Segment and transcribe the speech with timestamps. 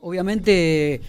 [0.00, 1.00] obviamente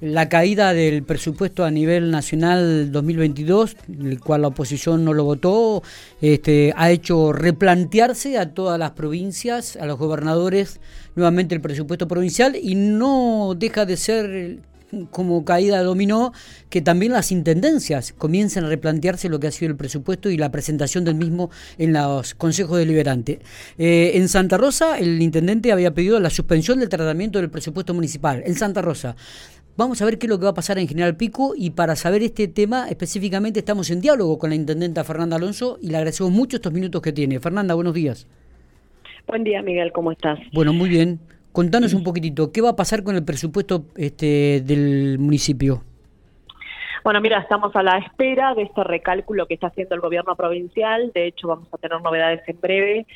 [0.00, 5.82] la caída del presupuesto a nivel nacional 2022, el cual la oposición no lo votó,
[6.20, 10.80] este, ha hecho replantearse a todas las provincias, a los gobernadores,
[11.14, 14.58] nuevamente el presupuesto provincial y no deja de ser
[15.10, 16.32] como caída dominó
[16.70, 20.50] que también las intendencias comiencen a replantearse lo que ha sido el presupuesto y la
[20.50, 23.38] presentación del mismo en los consejos deliberantes.
[23.78, 28.42] Eh, en Santa Rosa, el intendente había pedido la suspensión del tratamiento del presupuesto municipal.
[28.46, 29.16] En Santa Rosa,
[29.78, 31.96] Vamos a ver qué es lo que va a pasar en General Pico y para
[31.96, 36.32] saber este tema específicamente estamos en diálogo con la intendenta Fernanda Alonso y le agradecemos
[36.32, 37.40] mucho estos minutos que tiene.
[37.40, 38.26] Fernanda, buenos días.
[39.26, 40.38] Buen día, Miguel, ¿cómo estás?
[40.54, 41.20] Bueno, muy bien.
[41.56, 45.82] Contanos un poquitito, ¿qué va a pasar con el presupuesto este, del municipio?
[47.02, 51.12] Bueno, mira, estamos a la espera de este recálculo que está haciendo el gobierno provincial.
[51.14, 53.06] De hecho, vamos a tener novedades en breve,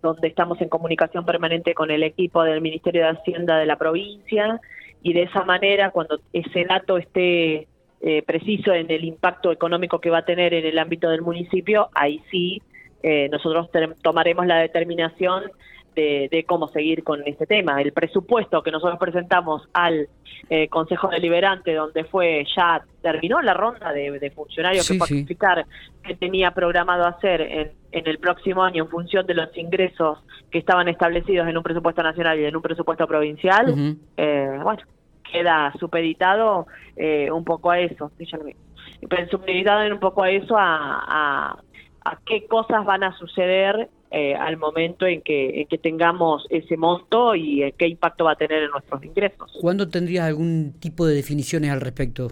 [0.00, 4.60] donde estamos en comunicación permanente con el equipo del Ministerio de Hacienda de la provincia
[5.02, 7.66] y de esa manera, cuando ese dato esté
[8.00, 11.88] eh, preciso en el impacto económico que va a tener en el ámbito del municipio,
[11.96, 12.62] ahí sí
[13.02, 13.68] eh, nosotros
[14.02, 15.50] tomaremos la determinación
[15.98, 17.80] de, cómo seguir con este tema.
[17.80, 20.08] El presupuesto que nosotros presentamos al
[20.50, 25.66] eh, Consejo Deliberante, donde fue ya terminó la ronda de, funcionarios que fue explicar
[26.02, 30.18] que tenía programado hacer en, en el próximo año en función de los ingresos
[30.50, 34.82] que estaban establecidos en un presupuesto nacional y en un presupuesto provincial, eh, bueno,
[35.30, 38.10] queda supeditado eh, un poco a eso,
[39.30, 41.58] supeditado en un poco a eso, a,
[42.04, 46.76] a, qué cosas van a suceder eh, al momento en que, en que tengamos ese
[46.76, 49.56] monto y qué impacto va a tener en nuestros ingresos.
[49.60, 52.30] ¿Cuándo tendrías algún tipo de definiciones al respecto?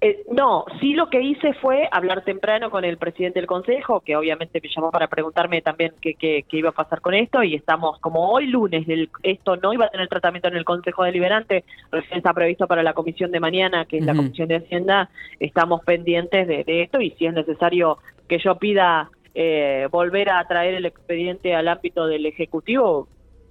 [0.00, 4.14] Eh, no, sí lo que hice fue hablar temprano con el presidente del Consejo, que
[4.14, 7.98] obviamente me llamó para preguntarme también qué, qué, iba a pasar con esto, y estamos,
[7.98, 8.86] como hoy lunes,
[9.24, 12.92] esto no iba a tener tratamiento en el Consejo Deliberante, recién está previsto para la
[12.92, 17.26] comisión de mañana, que es la Comisión de Hacienda, estamos pendientes de, esto, y si
[17.26, 19.10] es necesario que yo pida
[19.40, 23.06] eh, volver a traer el expediente al ámbito del Ejecutivo,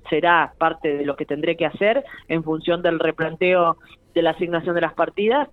[0.10, 3.78] será parte de lo que tendré que hacer en función del replanteo
[4.14, 5.48] de la asignación de las partidas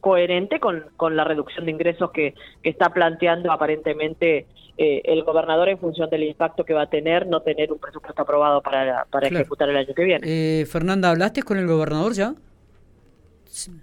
[0.00, 2.34] coherente con, con la reducción de ingresos que,
[2.64, 7.28] que está planteando aparentemente eh, el gobernador en función del impacto que va a tener
[7.28, 10.26] no tener un presupuesto aprobado para, para ejecutar el año que viene.
[10.26, 12.34] Eh, Fernanda, ¿hablaste con el gobernador ya?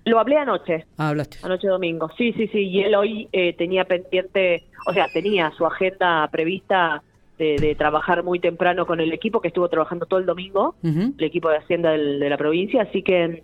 [0.05, 0.85] Lo hablé anoche.
[0.97, 1.37] Ah, hablaste.
[1.43, 2.09] Anoche domingo.
[2.17, 2.59] Sí, sí, sí.
[2.59, 7.01] Y él hoy eh, tenía pendiente, o sea, tenía su agenda prevista
[7.37, 11.49] de, trabajar muy temprano con el equipo que estuvo trabajando todo el domingo, el equipo
[11.49, 12.83] de Hacienda de la provincia.
[12.83, 13.43] Así que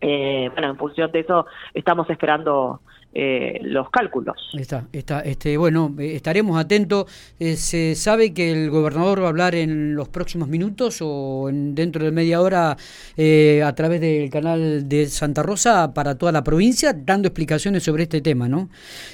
[0.00, 2.80] eh, bueno, en función de eso estamos esperando
[3.12, 4.36] eh, los cálculos.
[4.52, 7.06] Está, está, este, bueno, eh, estaremos atentos.
[7.38, 12.04] ¿Se sabe que el gobernador va a hablar en los próximos minutos o en, dentro
[12.04, 17.28] de media hora a través del canal de Santa Rosa para toda la provincia, dando
[17.28, 18.68] explicaciones sobre este tema, ¿no?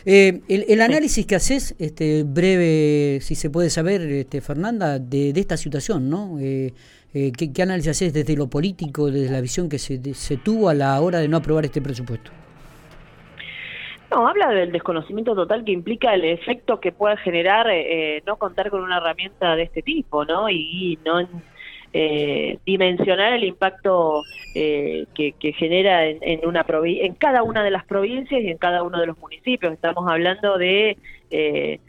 [0.04, 5.56] el, análisis que haces, este, breve, si se puede saber, este, Fernanda, de, de esta
[5.56, 6.38] situación, ¿no?
[7.18, 10.74] Eh, ¿qué, análisis haces desde lo político, desde la visión que se, se tuvo a
[10.74, 12.30] la hora de no aprobar este presupuesto?
[14.10, 18.70] No, habla del desconocimiento total que implica el efecto que puede generar eh, no contar
[18.70, 20.48] con una herramienta de este tipo, ¿no?
[20.48, 21.26] Y, no
[21.92, 24.22] eh, dimensionar el impacto
[24.52, 29.06] que, genera en, una en cada una de las provincias y en cada uno de
[29.06, 29.72] los municipios.
[29.72, 30.98] Estamos hablando de,
[31.30, 31.80] de,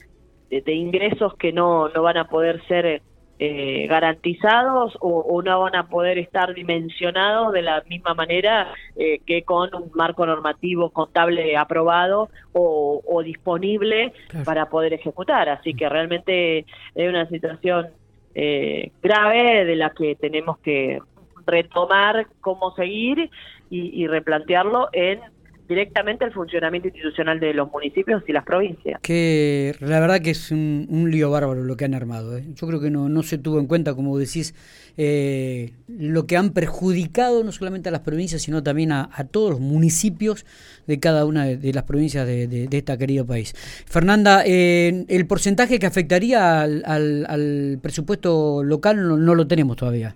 [0.49, 3.01] de, ingresos que no, no van a poder ser
[3.39, 9.43] eh, garantizados o, no van a poder estar dimensionados de la misma manera eh, que
[9.43, 15.49] con un marco normativo contable aprobado o, disponible para poder ejecutar.
[15.49, 16.65] Así que realmente
[16.95, 17.89] es una situación
[18.33, 20.99] eh, grave de la que tenemos que
[21.45, 23.29] retomar cómo seguir
[23.69, 25.19] y replantearlo en
[25.67, 28.99] directamente el funcionamiento institucional de los municipios y las provincias.
[29.01, 32.37] Que la verdad que es un, lío bárbaro lo que han armado.
[32.37, 32.45] ¿eh?
[32.53, 34.55] Yo creo que no, no se tuvo en cuenta, como decís,
[34.97, 39.59] eh, lo que han perjudicado no solamente a las provincias, sino también a, todos los
[39.59, 40.45] municipios
[40.87, 43.53] de cada una de, las provincias de, de, este querido país.
[43.85, 50.15] Fernanda, eh, el porcentaje que afectaría al, al, presupuesto local no lo tenemos todavía.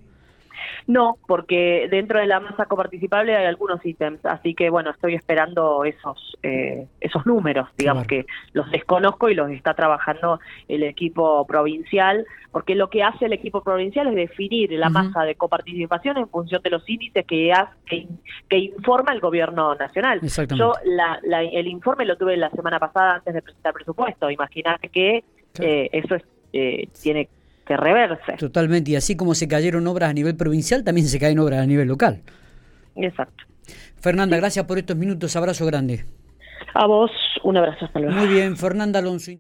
[0.87, 5.83] No, porque dentro de la masa coparticipable hay algunos ítems, así que bueno, estoy esperando
[5.85, 12.25] esos eh, esos números, digamos que los desconozco y los está trabajando el equipo provincial,
[12.51, 16.61] porque lo que hace el equipo provincial es definir la masa de coparticipación en función
[16.61, 18.07] de los índices que, hace,
[18.49, 20.19] que, informa el gobierno nacional.
[20.55, 25.23] Yo el informe lo tuve la semana pasada antes de presentar presupuesto, imagínate que
[25.59, 26.23] eh, eso es,
[26.53, 27.29] eh, tiene
[27.71, 28.33] se reverse.
[28.38, 31.65] Totalmente, y así como se cayeron obras a nivel provincial, también se caen obras a
[31.65, 32.21] nivel local.
[32.95, 33.45] Exacto.
[34.00, 36.06] Fernanda, gracias por estos minutos, abrazo grande.
[36.73, 37.12] A vos,
[37.44, 38.15] un abrazo, hasta luego.
[38.15, 39.29] Muy bien, Fernanda Alonso.